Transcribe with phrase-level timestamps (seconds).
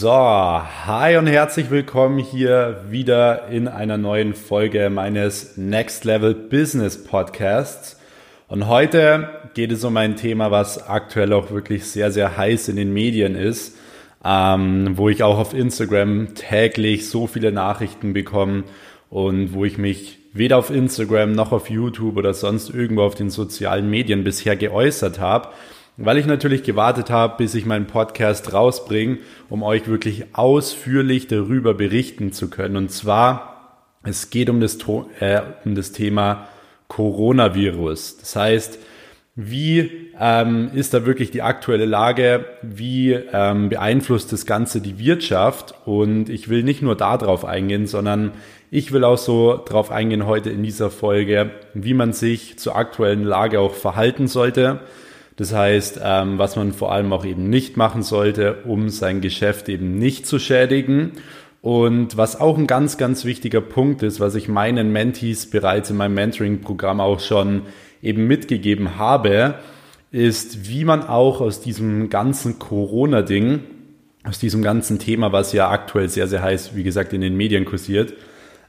[0.00, 7.02] So, hi und herzlich willkommen hier wieder in einer neuen Folge meines Next Level Business
[7.02, 7.98] Podcasts.
[8.46, 12.76] Und heute geht es um ein Thema, was aktuell auch wirklich sehr, sehr heiß in
[12.76, 13.76] den Medien ist,
[14.24, 18.62] ähm, wo ich auch auf Instagram täglich so viele Nachrichten bekomme
[19.10, 23.30] und wo ich mich weder auf Instagram noch auf YouTube oder sonst irgendwo auf den
[23.30, 25.48] sozialen Medien bisher geäußert habe
[25.98, 29.18] weil ich natürlich gewartet habe, bis ich meinen Podcast rausbringe,
[29.50, 32.76] um euch wirklich ausführlich darüber berichten zu können.
[32.76, 34.78] Und zwar, es geht um das,
[35.18, 36.46] äh, um das Thema
[36.86, 38.18] Coronavirus.
[38.18, 38.78] Das heißt,
[39.34, 42.44] wie ähm, ist da wirklich die aktuelle Lage?
[42.62, 45.74] Wie ähm, beeinflusst das Ganze die Wirtschaft?
[45.84, 48.32] Und ich will nicht nur darauf eingehen, sondern
[48.70, 53.24] ich will auch so darauf eingehen heute in dieser Folge, wie man sich zur aktuellen
[53.24, 54.80] Lage auch verhalten sollte
[55.38, 59.68] das heißt, ähm, was man vor allem auch eben nicht machen sollte, um sein Geschäft
[59.68, 61.12] eben nicht zu schädigen.
[61.62, 65.96] Und was auch ein ganz, ganz wichtiger Punkt ist, was ich meinen Mentees bereits in
[65.96, 67.62] meinem Mentoring-Programm auch schon
[68.02, 69.54] eben mitgegeben habe,
[70.10, 73.60] ist, wie man auch aus diesem ganzen Corona-Ding,
[74.24, 77.64] aus diesem ganzen Thema, was ja aktuell sehr, sehr heiß, wie gesagt, in den Medien
[77.64, 78.12] kursiert,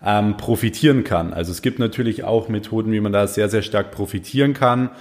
[0.06, 1.34] ähm, profitieren kann.
[1.34, 4.92] Also es gibt natürlich auch Methoden, wie man da sehr, sehr stark profitieren kann.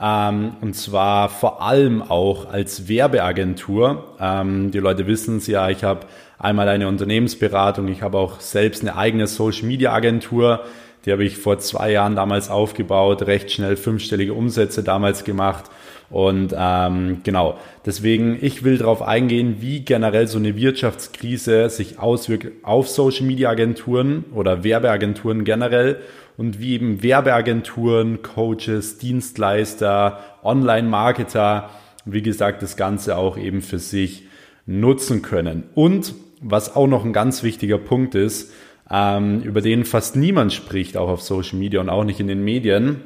[0.00, 4.04] Ähm, und zwar vor allem auch als Werbeagentur.
[4.20, 6.06] Ähm, die Leute wissen es ja, ich habe
[6.38, 10.64] einmal eine Unternehmensberatung, ich habe auch selbst eine eigene Social-Media-Agentur.
[11.04, 15.70] Die habe ich vor zwei Jahren damals aufgebaut, recht schnell fünfstellige Umsätze damals gemacht.
[16.08, 22.64] Und ähm, genau, deswegen, ich will darauf eingehen, wie generell so eine Wirtschaftskrise sich auswirkt
[22.64, 26.00] auf Social-Media-Agenturen oder Werbeagenturen generell
[26.36, 31.70] und wie eben Werbeagenturen, Coaches, Dienstleister, Online-Marketer,
[32.04, 34.24] wie gesagt, das Ganze auch eben für sich
[34.64, 35.64] nutzen können.
[35.74, 38.52] Und was auch noch ein ganz wichtiger Punkt ist,
[38.90, 42.44] ähm, über den fast niemand spricht, auch auf Social Media und auch nicht in den
[42.44, 43.00] Medien,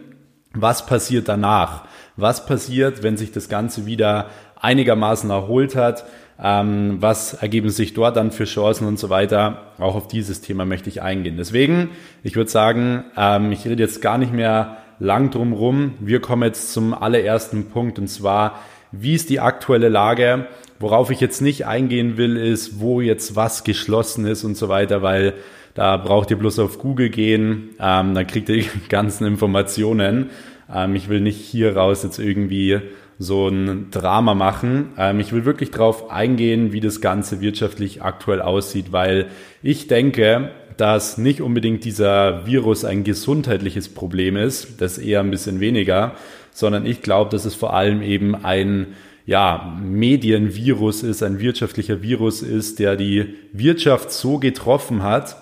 [0.53, 1.87] was passiert danach?
[2.21, 6.05] Was passiert, wenn sich das Ganze wieder einigermaßen erholt hat?
[6.43, 9.73] ähm, was ergeben sich dort dann für Chancen und so weiter.
[9.79, 11.37] Auch auf dieses Thema möchte ich eingehen.
[11.37, 11.91] Deswegen,
[12.23, 15.95] ich würde sagen, ähm, ich rede jetzt gar nicht mehr lang drum rum.
[16.01, 18.59] Wir kommen jetzt zum allerersten Punkt und zwar,
[18.93, 20.47] wie ist die aktuelle Lage?
[20.79, 25.03] Worauf ich jetzt nicht eingehen will, ist, wo jetzt was geschlossen ist und so weiter,
[25.03, 25.35] weil
[25.75, 30.31] da braucht ihr bloß auf Google gehen, ähm, dann kriegt ihr die ganzen Informationen.
[30.75, 32.81] Ähm, ich will nicht hier raus jetzt irgendwie
[33.19, 34.93] so ein Drama machen.
[34.97, 39.29] Ähm, ich will wirklich darauf eingehen, wie das Ganze wirtschaftlich aktuell aussieht, weil
[39.63, 45.61] ich denke, dass nicht unbedingt dieser Virus ein gesundheitliches Problem ist, das eher ein bisschen
[45.61, 46.15] weniger,
[46.53, 48.95] sondern ich glaube, dass es vor allem eben ein
[49.27, 55.37] ja, Medienvirus ist, ein wirtschaftlicher Virus ist, der die Wirtschaft so getroffen hat,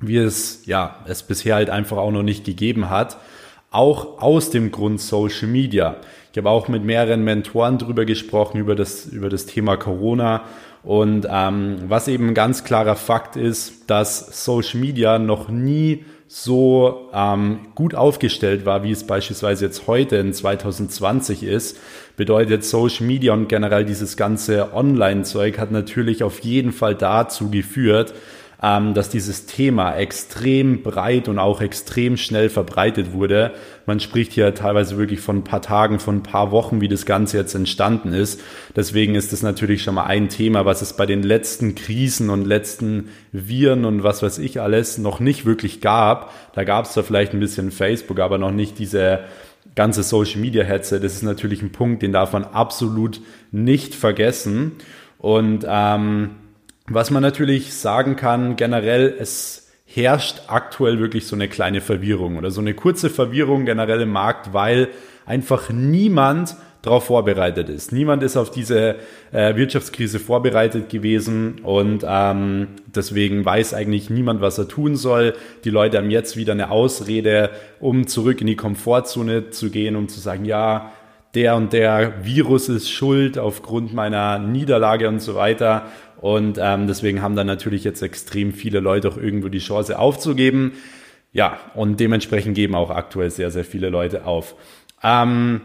[0.00, 3.18] wie es ja es bisher halt einfach auch noch nicht gegeben hat,
[3.70, 5.96] auch aus dem Grund Social Media.
[6.32, 10.42] Ich habe auch mit mehreren Mentoren drüber gesprochen, über das, über das Thema Corona.
[10.82, 17.08] Und ähm, was eben ein ganz klarer Fakt ist, dass Social Media noch nie so
[17.12, 21.78] ähm, gut aufgestellt war, wie es beispielsweise jetzt heute in 2020 ist,
[22.16, 28.12] bedeutet Social Media und generell dieses ganze Online-Zeug hat natürlich auf jeden Fall dazu geführt,
[28.60, 33.52] ähm, dass dieses Thema extrem breit und auch extrem schnell verbreitet wurde.
[33.86, 37.06] Man spricht hier teilweise wirklich von ein paar Tagen, von ein paar Wochen, wie das
[37.06, 38.40] Ganze jetzt entstanden ist.
[38.74, 42.44] Deswegen ist das natürlich schon mal ein Thema, was es bei den letzten Krisen und
[42.44, 46.32] letzten Viren und was weiß ich alles noch nicht wirklich gab.
[46.54, 49.20] Da gab es da vielleicht ein bisschen Facebook, aber noch nicht diese
[49.76, 50.98] ganze Social Media Hetze.
[50.98, 53.20] Das ist natürlich ein Punkt, den darf man absolut
[53.52, 54.72] nicht vergessen.
[55.18, 56.30] Und ähm,
[56.90, 62.50] was man natürlich sagen kann, generell, es herrscht aktuell wirklich so eine kleine Verwirrung oder
[62.50, 64.88] so eine kurze Verwirrung generell im Markt, weil
[65.24, 67.92] einfach niemand darauf vorbereitet ist.
[67.92, 68.96] Niemand ist auf diese
[69.32, 75.34] äh, Wirtschaftskrise vorbereitet gewesen und ähm, deswegen weiß eigentlich niemand, was er tun soll.
[75.64, 77.50] Die Leute haben jetzt wieder eine Ausrede,
[77.80, 80.92] um zurück in die Komfortzone zu gehen, um zu sagen, ja,
[81.34, 85.86] der und der Virus ist schuld aufgrund meiner Niederlage und so weiter.
[86.20, 90.72] Und ähm, deswegen haben dann natürlich jetzt extrem viele Leute auch irgendwo die Chance aufzugeben.
[91.32, 94.54] Ja, und dementsprechend geben auch aktuell sehr, sehr viele Leute auf.
[95.02, 95.60] Ähm,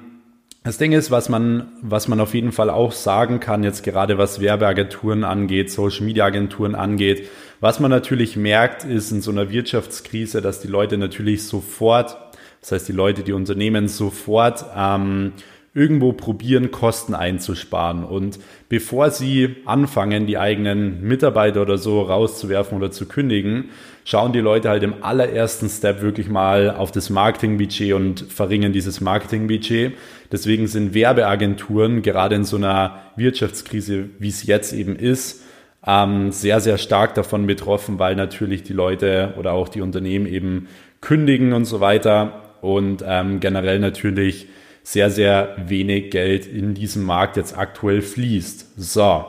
[0.64, 4.18] das Ding ist, was man, was man auf jeden Fall auch sagen kann, jetzt gerade
[4.18, 7.28] was Werbeagenturen angeht, Social Media Agenturen angeht,
[7.60, 12.18] was man natürlich merkt, ist in so einer Wirtschaftskrise, dass die Leute natürlich sofort,
[12.62, 15.34] das heißt die Leute, die Unternehmen sofort ähm,
[15.76, 18.04] irgendwo probieren, Kosten einzusparen.
[18.04, 18.40] Und
[18.70, 23.72] bevor sie anfangen, die eigenen Mitarbeiter oder so rauszuwerfen oder zu kündigen,
[24.06, 29.02] schauen die Leute halt im allerersten Step wirklich mal auf das Marketingbudget und verringern dieses
[29.02, 29.94] Marketingbudget.
[30.32, 35.44] Deswegen sind Werbeagenturen gerade in so einer Wirtschaftskrise, wie es jetzt eben ist,
[35.86, 40.68] ähm, sehr, sehr stark davon betroffen, weil natürlich die Leute oder auch die Unternehmen eben
[41.02, 44.48] kündigen und so weiter und ähm, generell natürlich
[44.84, 48.74] sehr, sehr wenig Geld in diesem Markt jetzt aktuell fließt.
[48.78, 49.26] So,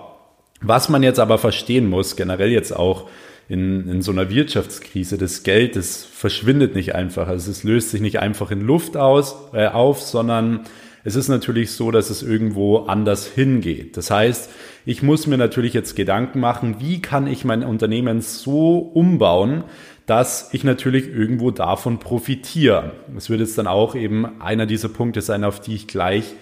[0.60, 3.08] was man jetzt aber verstehen muss, generell jetzt auch
[3.48, 7.28] in, in so einer Wirtschaftskrise, das Geld, das verschwindet nicht einfach.
[7.28, 10.60] Also es löst sich nicht einfach in Luft aus, äh, auf, sondern
[11.04, 13.98] es ist natürlich so, dass es irgendwo anders hingeht.
[13.98, 14.50] Das heißt,
[14.86, 19.64] ich muss mir natürlich jetzt Gedanken machen, wie kann ich mein Unternehmen so umbauen,
[20.06, 22.92] dass ich natürlich irgendwo davon profitiere.
[23.12, 26.34] Das wird jetzt dann auch eben einer dieser Punkte sein, auf die ich gleich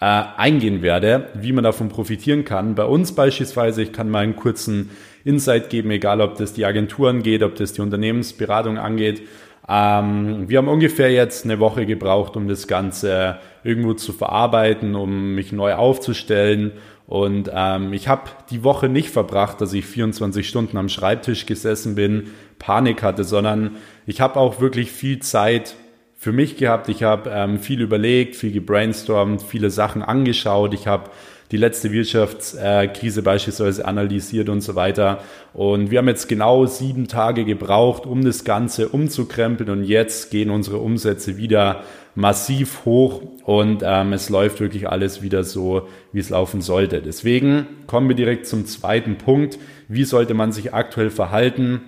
[0.00, 2.74] äh, eingehen werde, wie man davon profitieren kann.
[2.76, 4.90] Bei uns beispielsweise, ich kann mal einen kurzen
[5.24, 9.22] Insight geben, egal ob das die Agenturen geht, ob das die Unternehmensberatung angeht.
[9.68, 15.34] Ähm, wir haben ungefähr jetzt eine Woche gebraucht, um das Ganze irgendwo zu verarbeiten, um
[15.34, 16.72] mich neu aufzustellen.
[17.08, 21.94] Und ähm, ich habe die Woche nicht verbracht, dass ich 24 Stunden am Schreibtisch gesessen
[21.94, 23.76] bin, Panik hatte, sondern
[24.06, 25.74] ich habe auch wirklich viel Zeit
[26.18, 26.90] für mich gehabt.
[26.90, 30.74] Ich habe ähm, viel überlegt, viel gebrainstormt, viele Sachen angeschaut.
[30.74, 31.10] Ich habe
[31.50, 35.22] die letzte Wirtschaftskrise beispielsweise analysiert und so weiter.
[35.54, 39.70] Und wir haben jetzt genau sieben Tage gebraucht, um das Ganze umzukrempeln.
[39.70, 41.82] Und jetzt gehen unsere Umsätze wieder
[42.14, 47.00] massiv hoch und ähm, es läuft wirklich alles wieder so, wie es laufen sollte.
[47.00, 49.58] Deswegen kommen wir direkt zum zweiten Punkt.
[49.86, 51.80] Wie sollte man sich aktuell verhalten?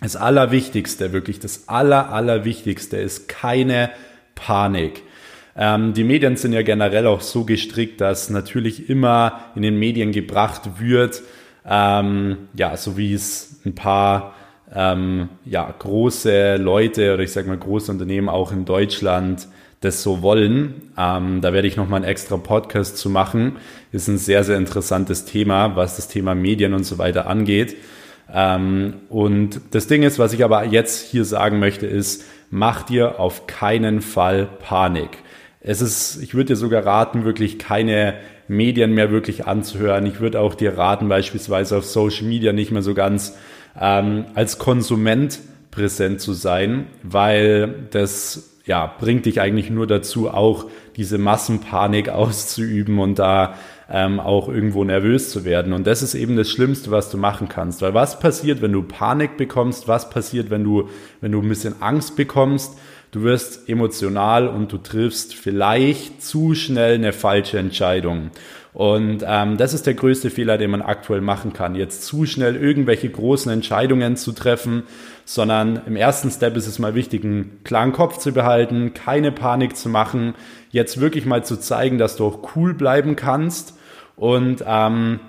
[0.00, 3.90] Das Allerwichtigste, wirklich das Aller, Allerwichtigste ist keine
[4.34, 5.02] Panik.
[5.58, 10.12] Ähm, die Medien sind ja generell auch so gestrickt, dass natürlich immer in den Medien
[10.12, 11.22] gebracht wird,
[11.68, 14.34] ähm, ja, so wie es ein paar
[14.72, 19.48] ähm, ja, große Leute oder ich sage mal große Unternehmen auch in Deutschland
[19.80, 20.90] das so wollen.
[20.96, 23.56] Ähm, da werde ich nochmal einen extra Podcast zu machen.
[23.92, 27.76] Ist ein sehr, sehr interessantes Thema, was das Thema Medien und so weiter angeht.
[28.32, 33.20] Ähm, und das Ding ist, was ich aber jetzt hier sagen möchte, ist, mach dir
[33.20, 35.18] auf keinen Fall Panik.
[35.68, 38.14] Es ist, ich würde dir sogar raten, wirklich keine
[38.48, 40.06] Medien mehr wirklich anzuhören.
[40.06, 43.36] Ich würde auch dir raten, beispielsweise auf Social Media nicht mehr so ganz
[43.78, 50.64] ähm, als Konsument präsent zu sein, weil das ja, bringt dich eigentlich nur dazu, auch
[50.96, 53.54] diese Massenpanik auszuüben und da
[53.90, 55.74] ähm, auch irgendwo nervös zu werden.
[55.74, 57.82] Und das ist eben das Schlimmste, was du machen kannst.
[57.82, 59.86] Weil was passiert, wenn du Panik bekommst?
[59.86, 60.88] Was passiert, wenn du,
[61.20, 62.78] wenn du ein bisschen Angst bekommst?
[63.10, 68.30] Du wirst emotional und du triffst vielleicht zu schnell eine falsche Entscheidung.
[68.74, 71.74] Und ähm, das ist der größte Fehler, den man aktuell machen kann.
[71.74, 74.82] Jetzt zu schnell irgendwelche großen Entscheidungen zu treffen,
[75.24, 79.76] sondern im ersten Step ist es mal wichtig, einen klaren Kopf zu behalten, keine Panik
[79.76, 80.34] zu machen,
[80.70, 83.74] jetzt wirklich mal zu zeigen, dass du auch cool bleiben kannst
[84.16, 85.20] und ähm,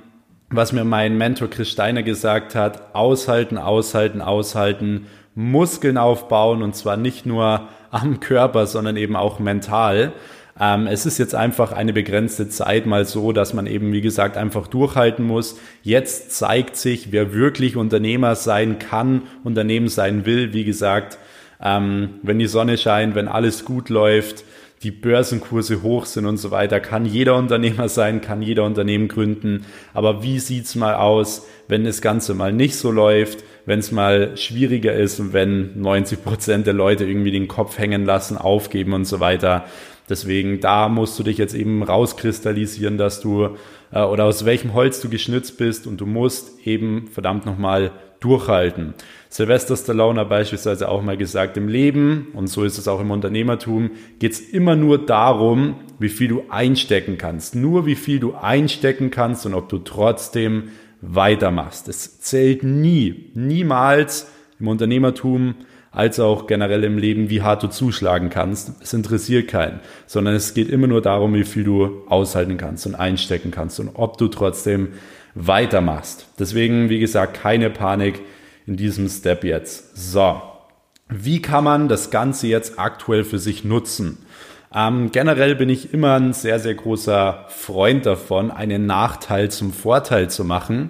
[0.52, 5.06] was mir mein Mentor Chris Steiner gesagt hat, aushalten, aushalten, aushalten,
[5.40, 10.12] Muskeln aufbauen und zwar nicht nur am Körper, sondern eben auch mental.
[10.60, 14.36] Ähm, es ist jetzt einfach eine begrenzte Zeit mal so, dass man eben, wie gesagt,
[14.36, 15.58] einfach durchhalten muss.
[15.82, 20.52] Jetzt zeigt sich, wer wirklich Unternehmer sein kann, Unternehmen sein will.
[20.52, 21.18] Wie gesagt,
[21.64, 24.44] ähm, wenn die Sonne scheint, wenn alles gut läuft,
[24.84, 29.66] die Börsenkurse hoch sind und so weiter, kann jeder Unternehmer sein, kann jeder Unternehmen gründen.
[29.94, 34.36] Aber wie sieht's mal aus, wenn das Ganze mal nicht so läuft, wenn es mal
[34.36, 39.06] schwieriger ist und wenn 90 Prozent der Leute irgendwie den Kopf hängen lassen, aufgeben und
[39.06, 39.66] so weiter.
[40.10, 43.58] Deswegen, da musst du dich jetzt eben rauskristallisieren, dass du
[43.92, 48.96] äh, oder aus welchem Holz du geschnitzt bist und du musst eben verdammt nochmal durchhalten.
[49.30, 53.12] Sylvester Stallone hat beispielsweise auch mal gesagt, im Leben, und so ist es auch im
[53.12, 57.54] Unternehmertum, geht es immer nur darum, wie viel du einstecken kannst.
[57.54, 60.70] Nur wie viel du einstecken kannst und ob du trotzdem
[61.02, 61.88] weitermachst.
[61.88, 64.28] Es zählt nie, niemals
[64.60, 65.56] im Unternehmertum
[65.92, 68.74] als auch generell im Leben, wie hart du zuschlagen kannst.
[68.82, 72.96] Es interessiert keinen, sondern es geht immer nur darum, wie viel du aushalten kannst und
[72.96, 74.90] einstecken kannst und ob du trotzdem
[75.34, 76.28] weitermachst.
[76.38, 78.22] Deswegen, wie gesagt, keine Panik
[78.68, 79.98] in diesem Step jetzt.
[79.98, 80.42] So,
[81.08, 84.20] wie kann man das Ganze jetzt aktuell für sich nutzen?
[84.74, 90.30] Ähm, generell bin ich immer ein sehr, sehr großer Freund davon, einen Nachteil zum Vorteil
[90.30, 90.90] zu machen,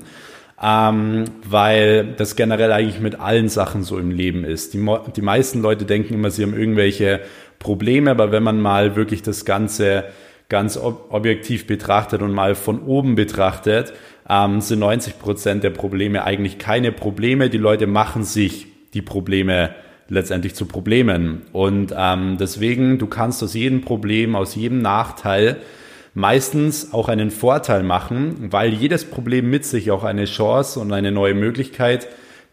[0.61, 4.73] ähm, weil das generell eigentlich mit allen Sachen so im Leben ist.
[4.73, 7.21] Die, die meisten Leute denken immer, sie haben irgendwelche
[7.57, 10.05] Probleme, aber wenn man mal wirklich das Ganze
[10.49, 13.93] ganz ob objektiv betrachtet und mal von oben betrachtet,
[14.27, 17.49] ähm, sind 90 Prozent der Probleme eigentlich keine Probleme.
[17.49, 19.73] Die Leute machen sich die Probleme
[20.09, 21.43] letztendlich zu Problemen.
[21.53, 25.57] Und ähm, deswegen, du kannst aus jedem Problem, aus jedem Nachteil
[26.13, 31.11] meistens auch einen Vorteil machen, weil jedes Problem mit sich auch eine Chance und eine
[31.11, 32.07] neue Möglichkeit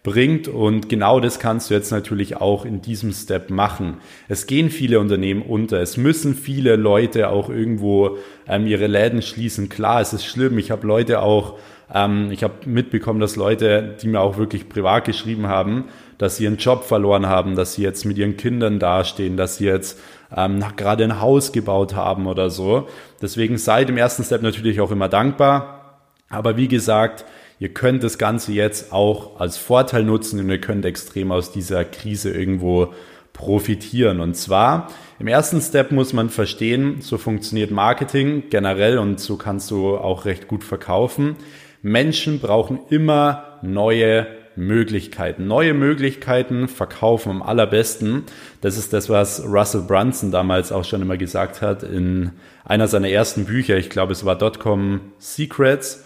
[0.06, 0.46] bringt.
[0.46, 3.96] Und genau das kannst du jetzt natürlich auch in diesem Step machen.
[4.28, 5.80] Es gehen viele Unternehmen unter.
[5.80, 8.16] Es müssen viele Leute auch irgendwo
[8.48, 9.68] ähm, ihre Läden schließen.
[9.68, 10.58] Klar, es ist schlimm.
[10.58, 11.58] Ich habe Leute auch,
[11.92, 15.86] ähm, ich habe mitbekommen, dass Leute, die mir auch wirklich privat geschrieben haben,
[16.18, 19.66] dass sie ihren Job verloren haben, dass sie jetzt mit ihren Kindern dastehen, dass sie
[19.66, 19.98] jetzt
[20.34, 22.86] ähm, gerade ein Haus gebaut haben oder so.
[23.20, 25.98] Deswegen seid im ersten Step natürlich auch immer dankbar.
[26.28, 27.24] Aber wie gesagt,
[27.58, 31.84] Ihr könnt das Ganze jetzt auch als Vorteil nutzen und ihr könnt extrem aus dieser
[31.84, 32.92] Krise irgendwo
[33.32, 34.20] profitieren.
[34.20, 39.70] Und zwar im ersten Step muss man verstehen, so funktioniert Marketing generell und so kannst
[39.70, 41.36] du auch recht gut verkaufen.
[41.80, 45.46] Menschen brauchen immer neue Möglichkeiten.
[45.46, 48.24] Neue Möglichkeiten verkaufen am allerbesten.
[48.60, 52.32] Das ist das, was Russell Brunson damals auch schon immer gesagt hat in
[52.64, 53.76] einer seiner ersten Bücher.
[53.76, 56.04] Ich glaube, es war Dotcom Secrets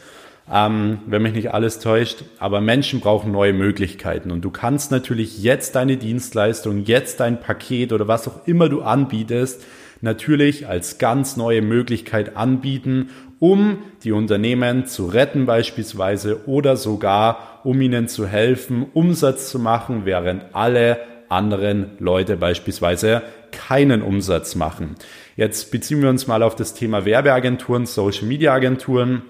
[0.52, 2.25] ähm, wenn mich nicht alles täuscht.
[2.38, 7.92] Aber Menschen brauchen neue Möglichkeiten und du kannst natürlich jetzt deine Dienstleistung, jetzt dein Paket
[7.92, 9.64] oder was auch immer du anbietest,
[10.00, 17.80] natürlich als ganz neue Möglichkeit anbieten, um die Unternehmen zu retten beispielsweise oder sogar um
[17.80, 24.97] ihnen zu helfen, Umsatz zu machen, während alle anderen Leute beispielsweise keinen Umsatz machen.
[25.37, 29.23] Jetzt beziehen wir uns mal auf das Thema Werbeagenturen, Social Media Agenturen.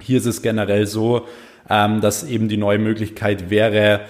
[0.00, 1.26] Hier ist es generell so,
[1.68, 4.00] ähm, dass eben die neue Möglichkeit wäre,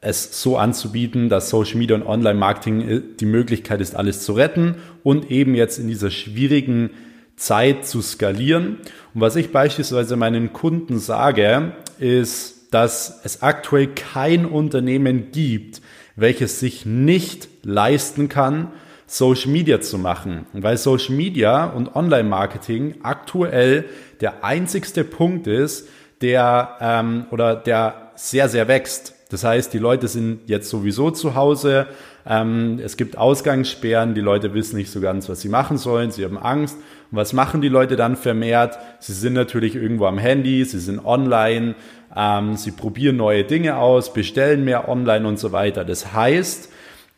[0.00, 4.76] es so anzubieten, dass Social Media und Online-Marketing äh, die Möglichkeit ist, alles zu retten
[5.02, 6.90] und eben jetzt in dieser schwierigen
[7.36, 8.78] Zeit zu skalieren.
[9.14, 15.80] Und was ich beispielsweise meinen Kunden sage, ist, dass es aktuell kein Unternehmen gibt,
[16.16, 18.68] welches sich nicht leisten kann,
[19.10, 20.46] Social Media zu machen.
[20.52, 23.86] Weil Social Media und Online-Marketing aktuell
[24.20, 25.88] der einzigste Punkt ist,
[26.20, 29.14] der ähm, oder der sehr, sehr wächst.
[29.30, 31.88] Das heißt, die Leute sind jetzt sowieso zu Hause.
[32.24, 34.14] Ähm, es gibt Ausgangssperren.
[34.14, 36.12] Die Leute wissen nicht so ganz, was sie machen sollen.
[36.12, 36.76] Sie haben Angst.
[37.10, 38.78] Und was machen die Leute dann vermehrt?
[39.00, 40.64] Sie sind natürlich irgendwo am Handy.
[40.64, 41.74] Sie sind online.
[42.14, 45.84] Ähm, sie probieren neue Dinge aus, bestellen mehr online und so weiter.
[45.84, 46.68] Das heißt,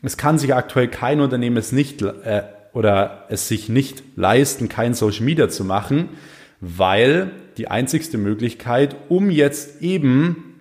[0.03, 2.43] es kann sich aktuell kein Unternehmen es nicht äh,
[2.73, 6.09] oder es sich nicht leisten, kein Social Media zu machen,
[6.61, 10.61] weil die einzigste Möglichkeit, um jetzt eben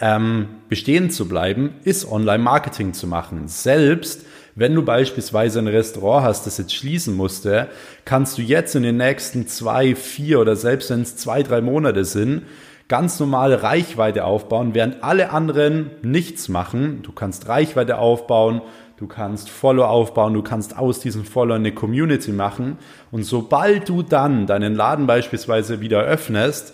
[0.00, 3.48] ähm, bestehen zu bleiben, ist Online-Marketing zu machen.
[3.48, 7.68] Selbst wenn du beispielsweise ein Restaurant hast, das jetzt schließen musste,
[8.04, 12.04] kannst du jetzt in den nächsten zwei, vier oder selbst wenn es zwei, drei Monate
[12.04, 12.42] sind,
[12.88, 17.00] ganz normale Reichweite aufbauen, während alle anderen nichts machen.
[17.02, 18.60] Du kannst Reichweite aufbauen,
[19.02, 22.78] du kannst Follow aufbauen, du kannst aus diesen Follow eine Community machen.
[23.10, 26.72] Und sobald du dann deinen Laden beispielsweise wieder öffnest,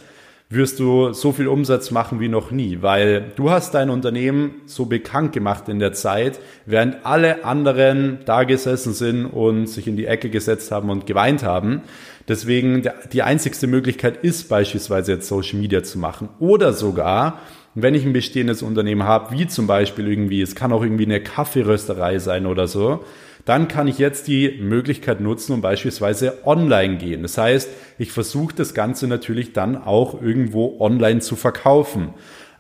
[0.50, 4.84] wirst du so viel Umsatz machen wie noch nie, weil du hast dein Unternehmen so
[4.84, 10.06] bekannt gemacht in der Zeit, während alle anderen da gesessen sind und sich in die
[10.06, 11.80] Ecke gesetzt haben und geweint haben.
[12.28, 17.40] Deswegen die einzigste Möglichkeit ist beispielsweise jetzt Social Media zu machen oder sogar
[17.82, 21.20] wenn ich ein bestehendes Unternehmen habe, wie zum Beispiel irgendwie, es kann auch irgendwie eine
[21.20, 23.04] Kaffeerösterei sein oder so,
[23.44, 27.22] dann kann ich jetzt die Möglichkeit nutzen und beispielsweise online gehen.
[27.22, 32.10] Das heißt, ich versuche das Ganze natürlich dann auch irgendwo online zu verkaufen.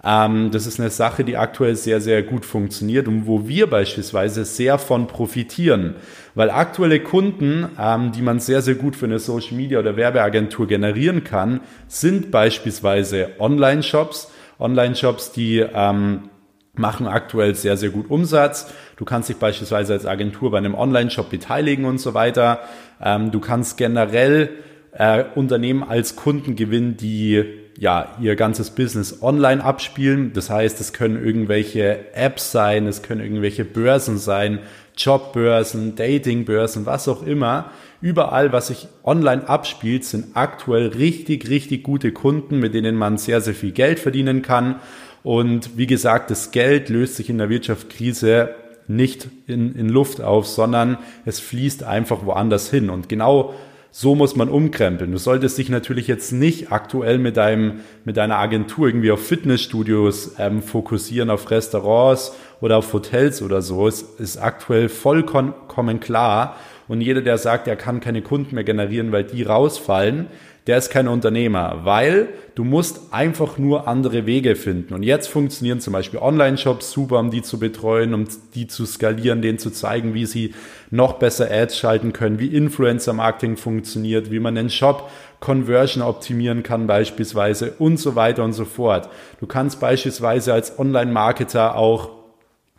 [0.04, 4.44] Ähm, das ist eine Sache, die aktuell sehr, sehr gut funktioniert und wo wir beispielsweise
[4.44, 5.96] sehr von profitieren.
[6.34, 10.68] Weil aktuelle Kunden, ähm, die man sehr, sehr gut für eine Social Media oder Werbeagentur
[10.68, 16.30] generieren kann, sind beispielsweise Online-Shops, Online-Shops, die ähm,
[16.74, 18.72] machen aktuell sehr, sehr gut Umsatz.
[18.96, 22.60] Du kannst dich beispielsweise als Agentur bei einem Online-Shop beteiligen und so weiter.
[23.02, 24.50] Ähm, du kannst generell
[24.92, 27.44] äh, Unternehmen als Kunden gewinnen, die
[27.78, 30.32] ja ihr ganzes Business online abspielen.
[30.32, 34.60] Das heißt, es können irgendwelche Apps sein, es können irgendwelche Börsen sein,
[34.96, 37.70] Jobbörsen, Datingbörsen, was auch immer.
[38.00, 43.40] Überall, was sich online abspielt, sind aktuell richtig, richtig gute Kunden, mit denen man sehr,
[43.40, 44.76] sehr viel Geld verdienen kann.
[45.24, 48.50] Und wie gesagt, das Geld löst sich in der Wirtschaftskrise
[48.86, 52.88] nicht in, in Luft auf, sondern es fließt einfach woanders hin.
[52.88, 53.54] Und genau
[53.90, 55.10] so muss man umkrempeln.
[55.10, 60.32] Du solltest dich natürlich jetzt nicht aktuell mit deinem, mit deiner Agentur irgendwie auf Fitnessstudios
[60.38, 63.88] ähm, fokussieren, auf Restaurants oder auf Hotels oder so.
[63.88, 66.56] Es ist aktuell vollkommen klar.
[66.88, 70.26] Und jeder, der sagt, er kann keine Kunden mehr generieren, weil die rausfallen,
[70.66, 74.92] der ist kein Unternehmer, weil du musst einfach nur andere Wege finden.
[74.92, 79.40] Und jetzt funktionieren zum Beispiel Online-Shops super, um die zu betreuen, um die zu skalieren,
[79.40, 80.54] denen zu zeigen, wie sie
[80.90, 86.86] noch besser Ads schalten können, wie Influencer-Marketing funktioniert, wie man den Shop Conversion optimieren kann
[86.86, 89.08] beispielsweise und so weiter und so fort.
[89.40, 92.17] Du kannst beispielsweise als Online-Marketer auch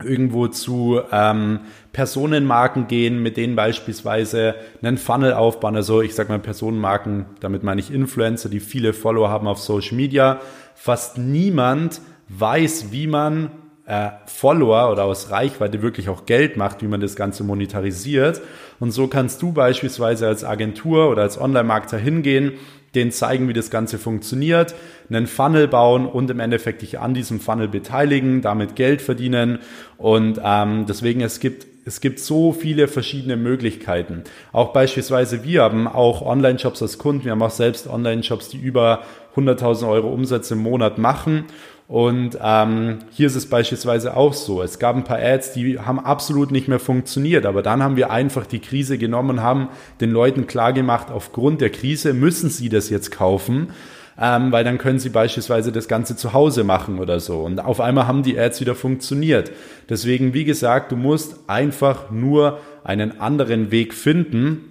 [0.03, 1.60] irgendwo zu ähm,
[1.91, 5.75] Personenmarken gehen, mit denen beispielsweise einen Funnel aufbauen.
[5.75, 9.96] Also ich sage mal Personenmarken, damit meine ich Influencer, die viele Follower haben auf Social
[9.98, 10.39] Media.
[10.75, 13.51] Fast niemand weiß, wie man
[13.86, 18.39] äh, Follower oder aus Reichweite wirklich auch Geld macht, wie man das Ganze monetarisiert.
[18.79, 22.53] Und so kannst du beispielsweise als Agentur oder als Online-Marketer hingehen,
[22.96, 24.75] denen zeigen, wie das Ganze funktioniert,
[25.10, 29.60] einen Funnel bauen und im Endeffekt dich an diesem Funnel beteiligen, damit Geld verdienen.
[29.98, 34.24] Und ähm, deswegen, es gibt es gibt so viele verschiedene Möglichkeiten.
[34.51, 37.25] Auch beispielsweise wir haben auch Online-Shops als Kunden.
[37.25, 39.01] Wir haben auch selbst Online-Shops, die über
[39.36, 41.46] 100.000 Euro Umsatz im Monat machen.
[41.89, 44.62] Und ähm, hier ist es beispielsweise auch so.
[44.62, 47.48] Es gab ein paar Ads, die haben absolut nicht mehr funktioniert.
[47.48, 49.69] Aber dann haben wir einfach die Krise genommen und haben
[50.00, 53.72] den Leuten klargemacht, aufgrund der Krise müssen sie das jetzt kaufen.
[54.22, 57.39] Ähm, weil dann können sie beispielsweise das Ganze zu Hause machen oder so.
[57.39, 59.51] Und auf einmal haben die Ads wieder funktioniert.
[59.89, 64.65] Deswegen, wie gesagt, du musst einfach nur einen anderen Weg finden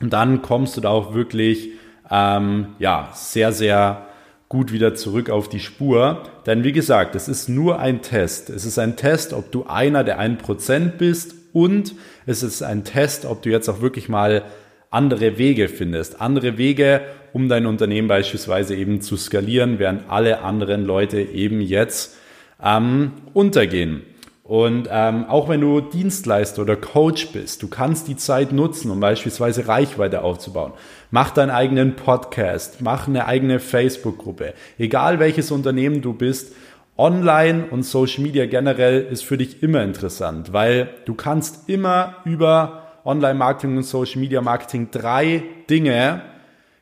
[0.00, 1.70] und dann kommst du da auch wirklich
[2.12, 4.06] ähm, ja sehr sehr
[4.50, 6.24] gut wieder zurück auf die Spur.
[6.44, 8.50] Denn wie gesagt, es ist nur ein Test.
[8.50, 11.94] Es ist ein Test, ob du einer der 1% bist und
[12.26, 14.42] es ist ein Test, ob du jetzt auch wirklich mal
[14.90, 16.20] andere Wege findest.
[16.20, 17.00] Andere Wege,
[17.32, 22.16] um dein Unternehmen beispielsweise eben zu skalieren, während alle anderen Leute eben jetzt
[22.60, 24.02] ähm, untergehen.
[24.50, 28.98] Und ähm, auch wenn du Dienstleister oder Coach bist, du kannst die Zeit nutzen, um
[28.98, 30.72] beispielsweise Reichweite aufzubauen.
[31.12, 34.54] Mach deinen eigenen Podcast, mach eine eigene Facebook-Gruppe.
[34.76, 36.52] Egal welches Unternehmen du bist,
[36.98, 42.88] Online und Social Media generell ist für dich immer interessant, weil du kannst immer über
[43.04, 46.22] Online-Marketing und Social Media Marketing drei Dinge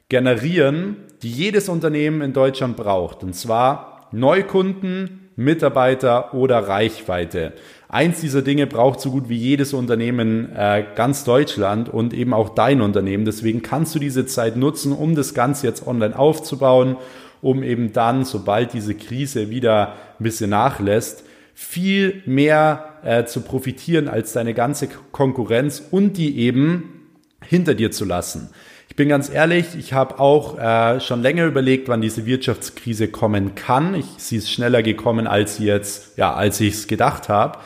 [0.08, 3.22] generieren, die jedes Unternehmen in Deutschland braucht.
[3.22, 7.52] Und zwar Neukunden, Mitarbeiter oder Reichweite.
[7.88, 12.48] Eins dieser Dinge braucht so gut wie jedes Unternehmen äh, ganz Deutschland und eben auch
[12.48, 13.24] dein Unternehmen.
[13.24, 16.96] Deswegen kannst du diese Zeit nutzen, um das Ganze jetzt online aufzubauen,
[17.40, 21.22] um eben dann, sobald diese Krise wieder ein bisschen nachlässt,
[21.54, 27.06] viel mehr äh, zu profitieren als deine ganze Konkurrenz und die eben
[27.44, 28.50] hinter dir zu lassen
[28.96, 33.94] bin ganz ehrlich, ich habe auch äh, schon länger überlegt, wann diese Wirtschaftskrise kommen kann.
[33.94, 37.58] Ich, sie ist schneller gekommen, als sie jetzt, ja, als ich es gedacht habe.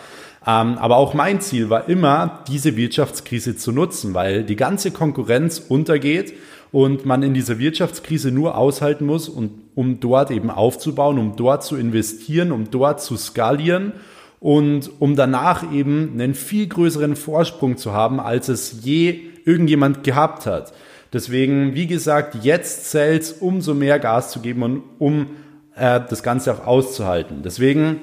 [0.46, 5.60] Ähm, aber auch mein Ziel war immer, diese Wirtschaftskrise zu nutzen, weil die ganze Konkurrenz
[5.60, 6.34] untergeht
[6.72, 11.62] und man in dieser Wirtschaftskrise nur aushalten muss, und, um dort eben aufzubauen, um dort
[11.62, 13.92] zu investieren, um dort zu skalieren
[14.40, 20.46] und um danach eben einen viel größeren Vorsprung zu haben, als es je irgendjemand gehabt
[20.46, 20.72] hat.
[21.12, 25.26] Deswegen, wie gesagt, jetzt zählt umso mehr Gas zu geben und um
[25.76, 27.42] äh, das Ganze auch auszuhalten.
[27.42, 28.00] Deswegen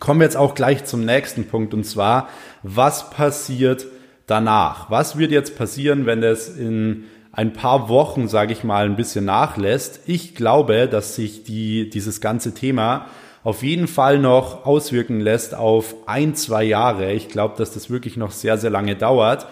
[0.00, 2.28] kommen wir jetzt auch gleich zum nächsten Punkt und zwar,
[2.62, 3.86] was passiert
[4.26, 4.90] danach?
[4.90, 9.24] Was wird jetzt passieren, wenn es in ein paar Wochen, sage ich mal, ein bisschen
[9.24, 10.00] nachlässt?
[10.06, 13.06] Ich glaube, dass sich die, dieses ganze Thema
[13.42, 17.12] auf jeden Fall noch auswirken lässt auf ein, zwei Jahre.
[17.12, 19.46] Ich glaube, dass das wirklich noch sehr, sehr lange dauert.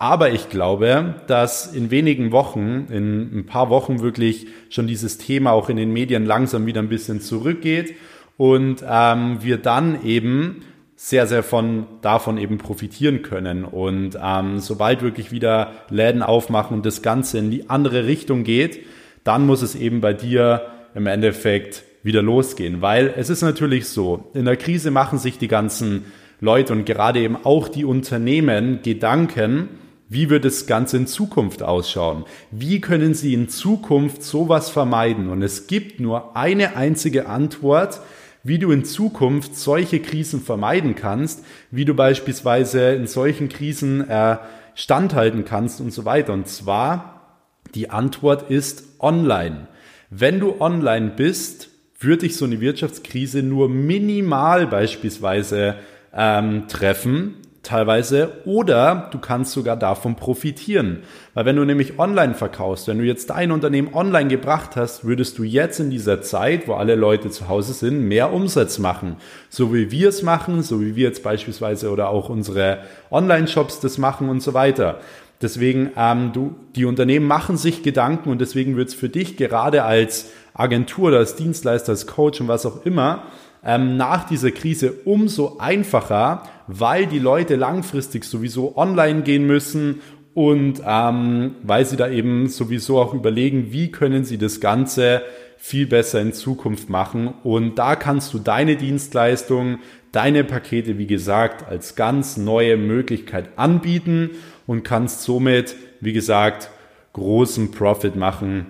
[0.00, 5.50] Aber ich glaube, dass in wenigen Wochen, in ein paar Wochen wirklich schon dieses Thema
[5.50, 7.96] auch in den Medien langsam wieder ein bisschen zurückgeht
[8.36, 10.62] und ähm, wir dann eben
[10.94, 13.64] sehr, sehr von davon eben profitieren können.
[13.64, 18.78] Und ähm, sobald wirklich wieder Läden aufmachen und das Ganze in die andere Richtung geht,
[19.24, 22.82] dann muss es eben bei dir im Endeffekt wieder losgehen.
[22.82, 26.04] Weil es ist natürlich so, in der Krise machen sich die ganzen
[26.40, 29.68] Leute und gerade eben auch die Unternehmen Gedanken,
[30.08, 32.24] wie wird das Ganze in Zukunft ausschauen?
[32.50, 35.28] Wie können Sie in Zukunft sowas vermeiden?
[35.28, 38.00] Und es gibt nur eine einzige Antwort,
[38.42, 44.38] wie du in Zukunft solche Krisen vermeiden kannst, wie du beispielsweise in solchen Krisen äh,
[44.74, 46.32] standhalten kannst und so weiter.
[46.32, 47.36] Und zwar,
[47.74, 49.68] die Antwort ist online.
[50.08, 51.68] Wenn du online bist,
[52.00, 55.74] wird dich so eine Wirtschaftskrise nur minimal beispielsweise
[56.14, 57.34] ähm, treffen,
[57.68, 61.00] teilweise oder du kannst sogar davon profitieren.
[61.34, 65.38] Weil wenn du nämlich online verkaufst, wenn du jetzt dein Unternehmen online gebracht hast, würdest
[65.38, 69.16] du jetzt in dieser Zeit, wo alle Leute zu Hause sind, mehr Umsatz machen.
[69.50, 72.78] So wie wir es machen, so wie wir jetzt beispielsweise oder auch unsere
[73.10, 75.00] Online-Shops das machen und so weiter.
[75.40, 79.84] Deswegen, ähm, du, die Unternehmen machen sich Gedanken und deswegen wird es für dich gerade
[79.84, 83.22] als Agentur oder als Dienstleister, als Coach und was auch immer,
[83.64, 90.00] ähm, nach dieser Krise umso einfacher, weil die Leute langfristig sowieso online gehen müssen
[90.34, 95.22] und ähm, weil sie da eben sowieso auch überlegen, wie können sie das Ganze
[95.56, 97.34] viel besser in Zukunft machen.
[97.42, 99.78] Und da kannst du deine Dienstleistung,
[100.12, 104.30] deine Pakete, wie gesagt, als ganz neue Möglichkeit anbieten
[104.66, 106.70] und kannst somit, wie gesagt,
[107.14, 108.66] großen Profit machen,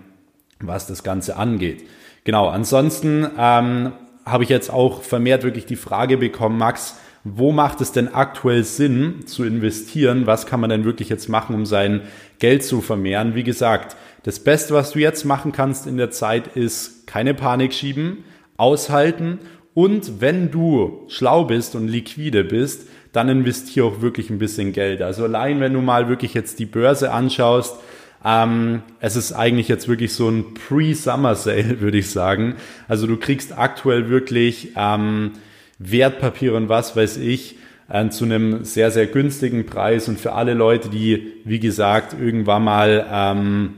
[0.61, 1.85] was das Ganze angeht.
[2.25, 3.93] Genau, ansonsten ähm,
[4.31, 8.65] habe ich jetzt auch vermehrt wirklich die Frage bekommen, Max, wo macht es denn aktuell
[8.65, 10.27] Sinn zu investieren?
[10.27, 12.03] Was kann man denn wirklich jetzt machen, um sein
[12.39, 13.35] Geld zu vermehren?
[13.35, 17.73] Wie gesagt, das Beste, was du jetzt machen kannst in der Zeit, ist keine Panik
[17.73, 18.25] schieben,
[18.57, 19.39] aushalten
[19.75, 25.03] und wenn du schlau bist und liquide bist, dann investiere auch wirklich ein bisschen Geld.
[25.03, 27.77] Also allein, wenn du mal wirklich jetzt die Börse anschaust,
[28.25, 32.57] ähm, es ist eigentlich jetzt wirklich so ein Pre-Summer-Sale, würde ich sagen.
[32.89, 35.33] Also du kriegst aktuell wirklich ähm,
[35.79, 37.57] Wertpapiere und was weiß ich
[37.89, 42.65] äh, zu einem sehr, sehr günstigen Preis und für alle Leute, die, wie gesagt, irgendwann
[42.65, 43.75] mal ähm,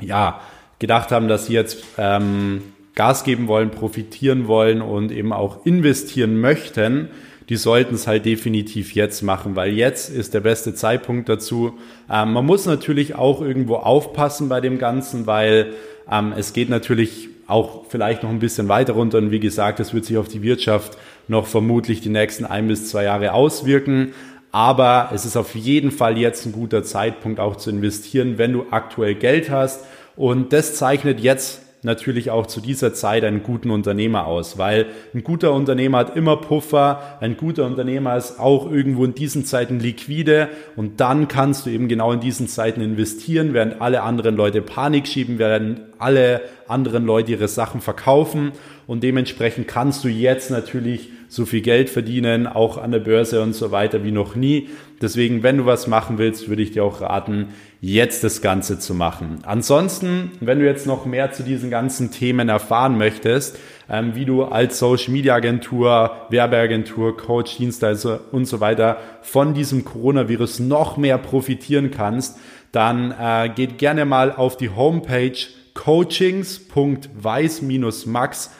[0.00, 0.40] ja,
[0.78, 2.62] gedacht haben, dass sie jetzt ähm,
[2.94, 7.10] Gas geben wollen, profitieren wollen und eben auch investieren möchten,
[7.48, 11.78] die sollten es halt definitiv jetzt machen, weil jetzt ist der beste Zeitpunkt dazu.
[12.10, 15.72] Ähm, man muss natürlich auch irgendwo aufpassen bei dem Ganzen, weil
[16.10, 19.94] ähm, es geht natürlich auch vielleicht noch ein bisschen weiter runter und wie gesagt, es
[19.94, 24.12] wird sich auf die Wirtschaft noch vermutlich die nächsten ein bis zwei Jahre auswirken.
[24.50, 28.66] Aber es ist auf jeden Fall jetzt ein guter Zeitpunkt auch zu investieren, wenn du
[28.70, 29.84] aktuell Geld hast.
[30.16, 35.22] Und das zeichnet jetzt natürlich auch zu dieser Zeit einen guten Unternehmer aus, weil ein
[35.22, 40.48] guter Unternehmer hat immer Puffer, ein guter Unternehmer ist auch irgendwo in diesen Zeiten liquide
[40.76, 45.06] und dann kannst du eben genau in diesen Zeiten investieren, während alle anderen Leute Panik
[45.06, 48.52] schieben, während alle anderen Leute ihre Sachen verkaufen
[48.86, 53.54] und dementsprechend kannst du jetzt natürlich so viel Geld verdienen, auch an der Börse und
[53.54, 54.70] so weiter wie noch nie.
[55.00, 57.48] Deswegen, wenn du was machen willst, würde ich dir auch raten,
[57.80, 59.40] jetzt das Ganze zu machen.
[59.44, 64.44] Ansonsten, wenn du jetzt noch mehr zu diesen ganzen Themen erfahren möchtest, ähm, wie du
[64.44, 71.18] als Social Media Agentur, Werbeagentur, Coach, Dienstleister und so weiter von diesem Coronavirus noch mehr
[71.18, 72.38] profitieren kannst,
[72.72, 75.36] dann äh, geht gerne mal auf die Homepage
[75.74, 78.58] coachings.weiß-max.com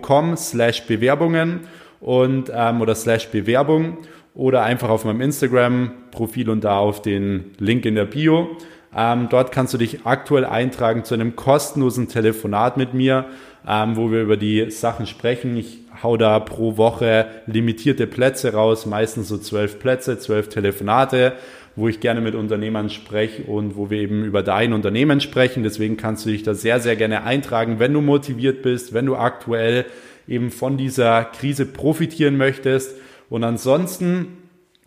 [0.00, 1.60] com slash Bewerbungen
[2.02, 3.98] und ähm, oder slash Bewerbung
[4.34, 8.56] oder einfach auf meinem Instagram-Profil und da auf den Link in der Bio.
[8.94, 13.26] Ähm, dort kannst du dich aktuell eintragen zu einem kostenlosen Telefonat mit mir,
[13.66, 15.56] ähm, wo wir über die Sachen sprechen.
[15.56, 21.34] Ich hau da pro Woche limitierte Plätze raus, meistens so zwölf Plätze, zwölf Telefonate
[21.76, 25.62] wo ich gerne mit Unternehmern spreche und wo wir eben über dein Unternehmen sprechen.
[25.62, 29.16] Deswegen kannst du dich da sehr, sehr gerne eintragen, wenn du motiviert bist, wenn du
[29.16, 29.86] aktuell
[30.26, 32.96] eben von dieser Krise profitieren möchtest.
[33.28, 34.41] Und ansonsten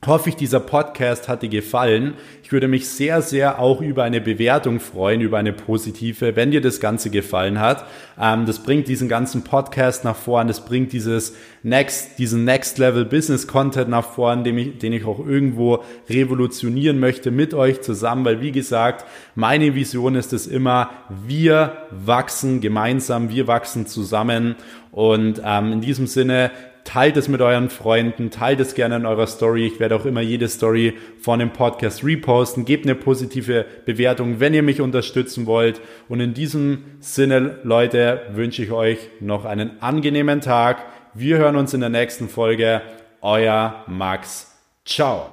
[0.08, 2.14] hoffe ich, dieser Podcast hat dir gefallen.
[2.44, 6.62] Ich würde mich sehr, sehr auch über eine Bewertung freuen, über eine positive, wenn dir
[6.62, 7.86] das Ganze gefallen hat.
[8.20, 13.06] Ähm, das bringt diesen ganzen Podcast nach vorn, das bringt dieses Next, diesen Next Level
[13.06, 18.26] Business Content nach vorn, den ich, den ich auch irgendwo revolutionieren möchte mit euch zusammen,
[18.26, 20.92] weil wie gesagt, meine Vision ist es immer,
[21.26, 24.56] wir wachsen gemeinsam, wir wachsen zusammen
[24.92, 26.52] und ähm, in diesem Sinne
[26.86, 29.66] Teilt es mit euren Freunden, teilt es gerne in eurer Story.
[29.66, 32.64] Ich werde auch immer jede Story von dem Podcast reposten.
[32.64, 35.82] Gebt eine positive Bewertung, wenn ihr mich unterstützen wollt.
[36.08, 40.86] Und in diesem Sinne, Leute, wünsche ich euch noch einen angenehmen Tag.
[41.16, 42.84] Wir hören uns in der nächsten Folge.
[43.20, 44.56] Euer Max.
[44.86, 45.24] Ciao.